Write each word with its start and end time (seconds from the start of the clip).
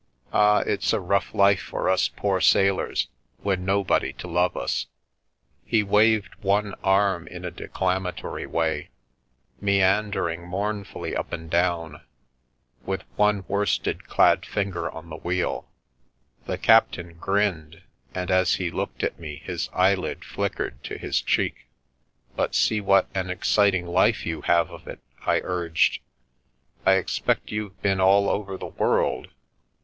Ah, 0.33 0.61
it's 0.65 0.93
a 0.93 0.99
rough 0.99 1.31
life 1.31 1.61
for 1.61 1.87
us 1.87 2.07
poor 2.07 2.41
sailors, 2.41 3.07
wi' 3.43 3.53
nobody 3.53 4.13
to 4.13 4.27
love 4.27 4.57
us!" 4.57 4.87
He 5.63 5.83
waved 5.83 6.33
one 6.41 6.73
arm 6.83 7.27
in 7.27 7.45
a 7.45 7.51
declamatory 7.51 8.47
way, 8.47 8.89
meander 9.59 10.27
ing 10.27 10.47
mournfully 10.47 11.15
up 11.15 11.31
and 11.31 11.51
down, 11.51 12.01
with 12.83 13.03
one 13.15 13.45
worsted 13.47 14.05
clad 14.07 14.43
finger 14.43 14.89
on 14.89 15.09
the 15.11 15.17
wheel. 15.17 15.69
The 16.47 16.57
captain 16.57 17.13
grinned, 17.19 17.83
and 18.15 18.31
as 18.31 18.55
he 18.55 18.71
looked 18.71 19.03
at 19.03 19.19
me 19.19 19.35
his 19.45 19.69
eyelid 19.71 20.25
flickered 20.25 20.83
to 20.85 20.97
his 20.97 21.21
cheek." 21.21 21.67
But 22.35 22.55
see 22.55 22.81
what 22.81 23.07
an 23.13 23.29
exciting 23.29 23.85
life 23.85 24.25
you 24.25 24.41
have 24.41 24.71
of 24.71 24.87
it!" 24.87 24.99
I 25.27 25.41
urged. 25.43 26.01
"I 26.87 26.93
expect 26.93 27.51
you've 27.51 27.79
been 27.83 28.01
all 28.01 28.31
over 28.31 28.57
the 28.57 28.65
world." 28.65 29.27